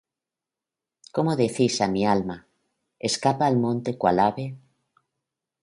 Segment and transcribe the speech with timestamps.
[1.15, 2.37] ¿Cómo decís á mi alma:
[3.09, 4.45] Escapa al monte cual ave?